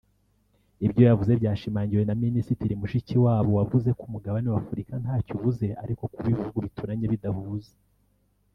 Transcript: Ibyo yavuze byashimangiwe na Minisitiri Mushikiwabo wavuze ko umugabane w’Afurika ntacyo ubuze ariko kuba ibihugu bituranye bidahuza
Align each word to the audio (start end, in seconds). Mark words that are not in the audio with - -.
Ibyo 0.85 1.01
yavuze 1.09 1.31
byashimangiwe 1.39 2.03
na 2.05 2.15
Minisitiri 2.23 2.79
Mushikiwabo 2.81 3.51
wavuze 3.59 3.89
ko 3.97 4.01
umugabane 4.09 4.47
w’Afurika 4.53 4.93
ntacyo 5.03 5.31
ubuze 5.37 5.67
ariko 5.83 6.03
kuba 6.13 6.27
ibihugu 6.31 6.57
bituranye 6.65 7.05
bidahuza 7.13 7.73